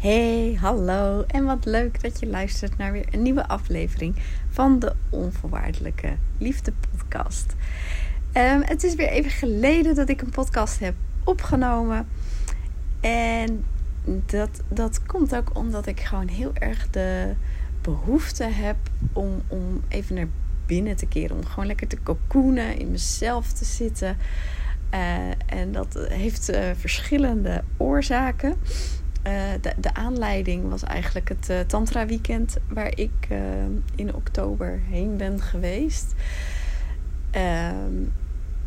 [0.00, 4.16] Hey, hallo en wat leuk dat je luistert naar weer een nieuwe aflevering
[4.48, 7.54] van de Onvoorwaardelijke Liefde Podcast.
[8.34, 10.94] Um, het is weer even geleden dat ik een podcast heb
[11.24, 12.08] opgenomen.
[13.00, 13.64] En
[14.26, 17.34] dat, dat komt ook omdat ik gewoon heel erg de
[17.82, 18.76] behoefte heb
[19.12, 20.28] om, om even naar
[20.66, 21.36] binnen te keren.
[21.36, 24.16] Om gewoon lekker te cocoonen, in mezelf te zitten.
[24.94, 25.00] Uh,
[25.46, 28.54] en dat heeft uh, verschillende oorzaken.
[29.26, 33.38] Uh, de, de, aanleiding was eigenlijk het uh, Tantra Weekend waar ik uh,
[33.94, 36.14] in oktober heen ben geweest.
[37.30, 37.94] Ehm,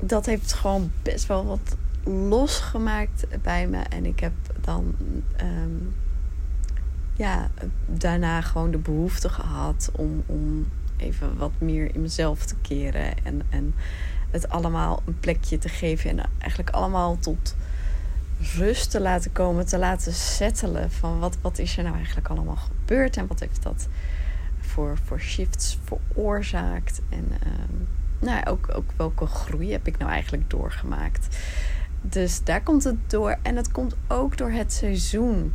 [0.00, 3.78] dat heeft gewoon best wel wat losgemaakt bij me.
[3.78, 4.94] En ik heb dan
[5.42, 5.94] um,
[7.14, 7.50] ja,
[7.86, 13.24] daarna gewoon de behoefte gehad om, om even wat meer in mezelf te keren.
[13.24, 13.74] En, en
[14.30, 16.10] het allemaal een plekje te geven.
[16.10, 17.56] En eigenlijk allemaal tot
[18.56, 22.56] rust te laten komen, te laten settelen van wat, wat is er nou eigenlijk allemaal
[22.56, 23.88] gebeurd en wat heeft dat
[24.60, 30.50] voor, voor shifts veroorzaakt en um, nou, ook, ook welke groei heb ik nou eigenlijk
[30.50, 31.36] doorgemaakt.
[32.00, 35.54] Dus daar komt het door en het komt ook door het seizoen,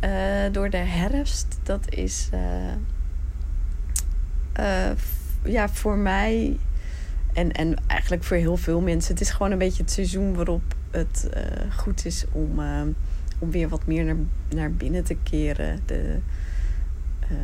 [0.00, 0.10] uh,
[0.52, 1.58] door de herfst.
[1.62, 2.40] Dat is uh,
[4.60, 4.96] uh,
[5.44, 6.58] ja, voor mij
[7.32, 9.12] en, en eigenlijk voor heel veel mensen.
[9.12, 12.82] Het is gewoon een beetje het seizoen waarop het uh, goed is om, uh,
[13.38, 14.16] om weer wat meer naar,
[14.54, 15.80] naar binnen te keren.
[15.86, 16.18] De
[17.22, 17.38] uh,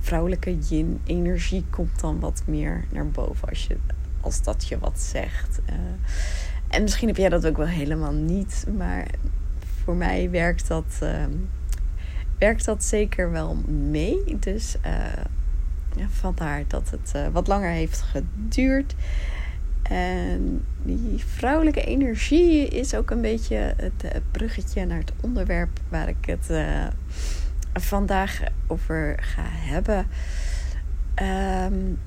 [0.00, 3.76] vrouwelijke yin-energie komt dan wat meer naar boven als, je,
[4.20, 5.60] als dat je wat zegt.
[6.68, 9.06] en misschien heb jij dat ook wel helemaal niet, maar
[9.82, 10.98] voor mij werkt dat,
[12.38, 13.54] werkt dat zeker wel
[13.90, 14.38] mee.
[14.38, 14.76] Dus
[15.96, 18.94] ja, vandaar dat het wat langer heeft geduurd.
[19.90, 26.24] En die vrouwelijke energie is ook een beetje het bruggetje naar het onderwerp waar ik
[26.24, 26.86] het uh,
[27.72, 29.98] vandaag over ga hebben.
[31.22, 31.98] Um,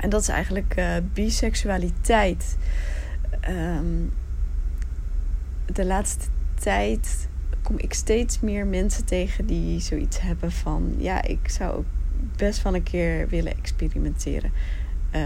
[0.00, 2.56] en dat is eigenlijk uh, biseksualiteit.
[3.48, 4.12] Um,
[5.66, 7.28] de laatste tijd
[7.62, 11.86] kom ik steeds meer mensen tegen die zoiets hebben van: ja, ik zou ook
[12.36, 14.52] best wel een keer willen experimenteren.
[15.14, 15.22] Uh,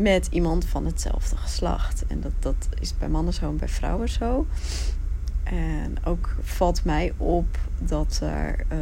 [0.00, 2.04] met iemand van hetzelfde geslacht.
[2.06, 4.46] En dat, dat is bij mannen zo en bij vrouwen zo.
[5.44, 8.78] En ook valt mij op dat er, uh,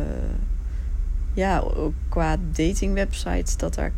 [1.33, 1.65] ja,
[2.09, 3.93] qua datingwebsites, dat er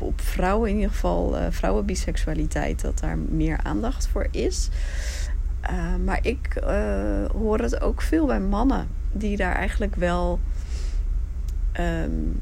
[0.00, 4.68] op, vrouwen in ieder geval, uh, vrouwenbiseksualiteit, dat daar meer aandacht voor is.
[5.70, 6.62] Uh, maar ik
[7.32, 10.40] hoor het ook veel bij mannen die daar eigenlijk wel
[11.80, 12.40] um,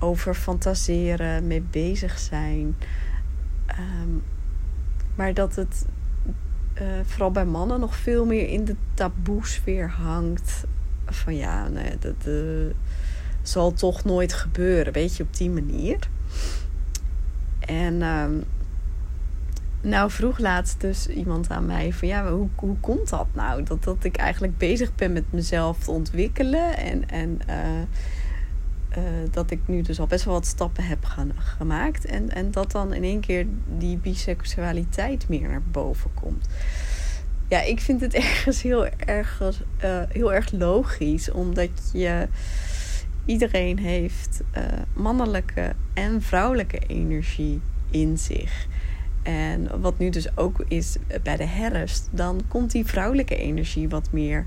[0.00, 2.76] over fantaseren, mee bezig zijn.
[3.78, 4.22] Um,
[5.14, 5.86] maar dat het
[6.80, 10.64] uh, vooral bij mannen nog veel meer in de taboesfeer hangt.
[11.06, 12.74] Van ja, nee, dat uh,
[13.42, 14.92] zal toch nooit gebeuren.
[14.92, 15.98] Weet je, op die manier.
[17.58, 18.44] En um,
[19.80, 23.62] nou vroeg laatst dus iemand aan mij van ja, hoe, hoe komt dat nou?
[23.62, 26.76] Dat, dat ik eigenlijk bezig ben met mezelf te ontwikkelen.
[26.76, 27.82] En, en uh,
[28.90, 32.04] uh, dat ik nu dus al best wel wat stappen heb gaan, gemaakt.
[32.04, 33.46] En, en dat dan in één keer
[33.78, 36.46] die biseksualiteit meer naar boven komt.
[37.48, 39.40] Ja, ik vind het ergens heel erg,
[39.84, 41.30] uh, heel erg logisch.
[41.30, 42.28] Omdat je
[43.24, 44.62] iedereen heeft uh,
[44.92, 47.60] mannelijke en vrouwelijke energie
[47.90, 48.66] in zich.
[49.22, 54.08] En wat nu dus ook is bij de herfst, dan komt die vrouwelijke energie wat
[54.12, 54.46] meer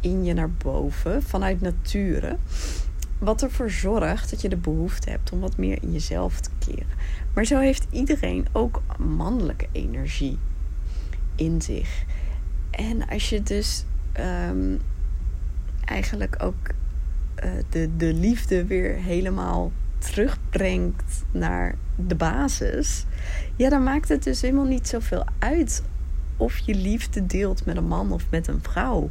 [0.00, 2.36] in je naar boven vanuit nature.
[3.18, 6.96] Wat ervoor zorgt dat je de behoefte hebt om wat meer in jezelf te keren.
[7.34, 10.38] Maar zo heeft iedereen ook mannelijke energie
[11.34, 12.04] in zich.
[12.70, 13.84] En als je dus
[14.50, 14.80] um,
[15.84, 16.70] eigenlijk ook
[17.44, 23.04] uh, de, de liefde weer helemaal terugbrengt naar de basis,
[23.56, 25.82] ja, dan maakt het dus helemaal niet zoveel uit
[26.36, 29.10] of je liefde deelt met een man of met een vrouw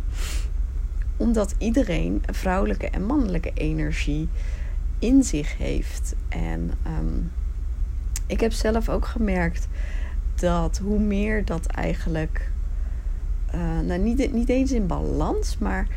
[1.17, 4.29] omdat iedereen vrouwelijke en mannelijke energie
[4.99, 6.15] in zich heeft.
[6.29, 7.31] En um,
[8.27, 9.67] ik heb zelf ook gemerkt
[10.35, 12.51] dat hoe meer dat eigenlijk.
[13.55, 15.87] Uh, nou, niet, niet eens in balans, maar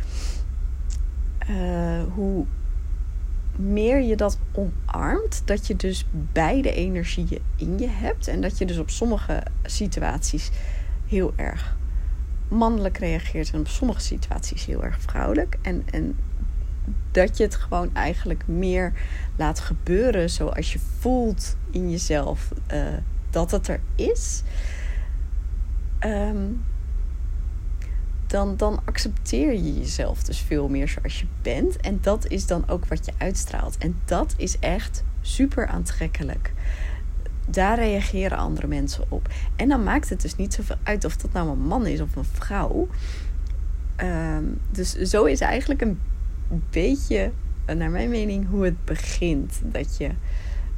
[1.50, 2.44] uh, hoe
[3.56, 8.28] meer je dat omarmt, dat je dus beide energieën in je hebt.
[8.28, 10.50] En dat je dus op sommige situaties
[11.06, 11.78] heel erg
[12.50, 15.58] mannelijk reageert en op sommige situaties heel erg vrouwelijk.
[15.62, 16.18] En, en
[17.10, 18.92] dat je het gewoon eigenlijk meer
[19.36, 22.86] laat gebeuren zoals je voelt in jezelf uh,
[23.30, 24.42] dat het er is.
[26.04, 26.64] Um,
[28.26, 31.76] dan, dan accepteer je jezelf dus veel meer zoals je bent.
[31.76, 33.78] En dat is dan ook wat je uitstraalt.
[33.78, 36.52] En dat is echt super aantrekkelijk.
[37.48, 39.28] Daar reageren andere mensen op.
[39.56, 42.16] En dan maakt het dus niet zoveel uit of dat nou een man is of
[42.16, 42.88] een vrouw.
[43.96, 46.00] Ehm, dus zo is eigenlijk een
[46.70, 47.30] beetje,
[47.76, 49.60] naar mijn mening, hoe het begint.
[49.64, 50.10] Dat je,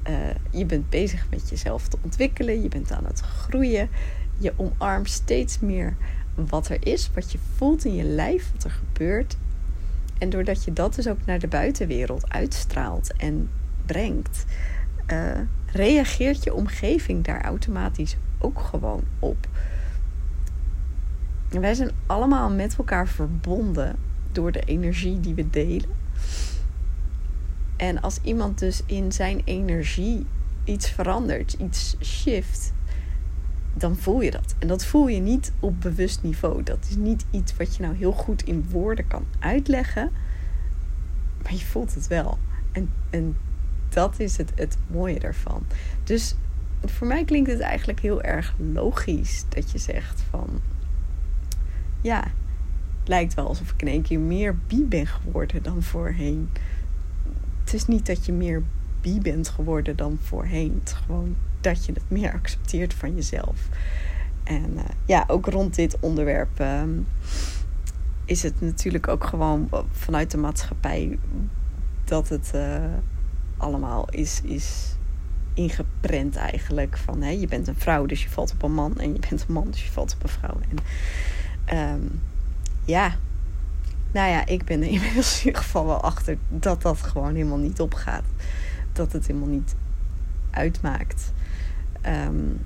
[0.09, 0.15] uh,
[0.51, 2.63] je bent bezig met jezelf te ontwikkelen.
[2.63, 3.89] Je bent aan het groeien.
[4.39, 5.97] Je omarmt steeds meer
[6.35, 9.37] wat er is, wat je voelt in je lijf, wat er gebeurt.
[10.19, 13.51] En doordat je dat dus ook naar de buitenwereld uitstraalt en
[13.87, 14.45] brengt,
[15.13, 15.39] uh,
[15.73, 19.49] reageert je omgeving daar automatisch ook gewoon op.
[21.49, 23.97] wij zijn allemaal met elkaar verbonden
[24.33, 25.91] door de energie die we delen.
[27.77, 30.27] En als iemand dus in zijn energie
[30.65, 32.73] iets verandert, iets shift,
[33.75, 34.55] dan voel je dat.
[34.59, 36.63] En dat voel je niet op bewust niveau.
[36.63, 40.11] Dat is niet iets wat je nou heel goed in woorden kan uitleggen.
[41.43, 42.39] Maar je voelt het wel.
[42.73, 43.37] En, en
[43.95, 45.67] dat is het, het mooie daarvan.
[46.05, 46.35] Dus
[46.85, 50.61] voor mij klinkt het eigenlijk heel erg logisch dat je zegt van...
[52.01, 52.21] Ja,
[52.99, 56.51] het lijkt wel alsof ik in één keer meer bi ben geworden dan voorheen.
[57.61, 58.63] Het is niet dat je meer
[59.01, 60.79] bi bent geworden dan voorheen.
[60.79, 63.69] Het is gewoon dat je het meer accepteert van jezelf.
[64.45, 66.83] En uh, ja, ook rond dit onderwerp uh,
[68.25, 71.19] is het natuurlijk ook gewoon vanuit de maatschappij
[72.05, 72.85] dat het uh,
[73.63, 74.97] allemaal is, is
[75.55, 76.99] ingeprent eigenlijk.
[76.99, 78.99] Van hè, je bent een vrouw, dus je valt op een man.
[78.99, 80.57] En je bent een man, dus je valt op een vrouw.
[80.69, 80.79] En
[81.79, 82.21] um,
[82.85, 83.17] ja,
[84.13, 87.59] nou ja, ik ben er inmiddels in ieder geval wel achter dat dat gewoon helemaal
[87.59, 88.25] niet opgaat.
[88.93, 89.75] Dat het helemaal niet
[90.51, 91.33] uitmaakt.
[92.07, 92.61] Um,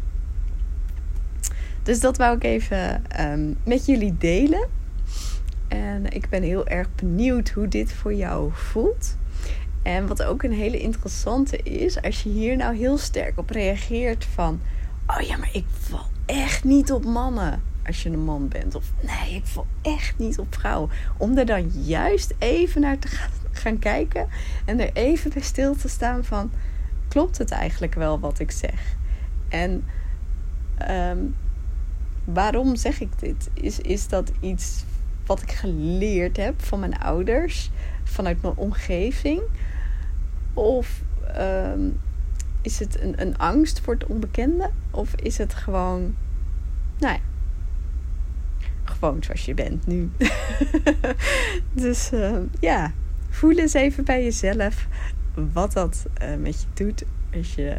[1.83, 4.69] dus dat wou ik even um, met jullie delen.
[5.69, 9.17] En ik ben heel erg benieuwd hoe dit voor jou voelt.
[9.87, 14.25] En wat ook een hele interessante is, als je hier nou heel sterk op reageert
[14.25, 14.61] van...
[15.07, 18.75] Oh ja, maar ik val echt niet op mannen als je een man bent.
[18.75, 20.91] Of nee, ik val echt niet op vrouwen.
[21.17, 23.09] Om er dan juist even naar te
[23.53, 24.29] gaan, kijken
[24.65, 26.51] en er even bij stil te staan van...
[27.09, 28.97] Klopt het eigenlijk wel wat ik zeg?
[29.49, 29.85] En
[30.91, 31.35] um,
[32.25, 33.49] waarom zeg ik dit?
[33.55, 34.85] Is, is dat iets
[35.27, 37.71] wat ik geleerd heb van mijn ouders,
[38.05, 39.43] vanuit mijn omgeving?
[40.57, 41.03] Of
[41.39, 42.01] um,
[42.63, 44.71] is het een, een angst voor het onbekende?
[44.91, 46.15] Of is het gewoon,
[46.99, 47.21] nou ja,
[48.85, 50.11] gewoon zoals je bent nu?
[51.73, 52.93] dus uh, ja,
[53.31, 54.87] voel eens even bij jezelf
[55.53, 57.05] wat dat uh, met je doet
[57.35, 57.77] als je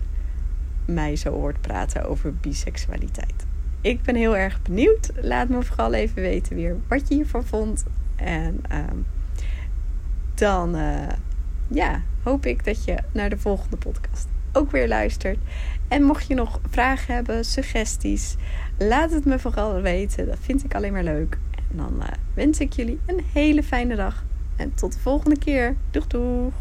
[0.85, 3.45] mij zo hoort praten over biseksualiteit.
[3.81, 5.11] Ik ben heel erg benieuwd.
[5.21, 7.85] Laat me vooral even weten weer wat je hiervan vond.
[8.15, 9.05] En um,
[10.33, 11.07] dan uh,
[11.67, 14.27] ja, hoop ik dat je naar de volgende podcast
[14.57, 15.37] ook weer luistert.
[15.87, 18.35] En mocht je nog vragen hebben, suggesties,
[18.77, 20.25] laat het me vooral weten.
[20.25, 21.37] Dat vind ik alleen maar leuk.
[21.69, 24.23] En dan uh, wens ik jullie een hele fijne dag.
[24.55, 25.75] En tot de volgende keer.
[25.91, 26.53] Doeg doeg!